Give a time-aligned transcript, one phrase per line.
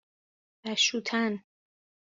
[0.65, 1.43] بَشوتن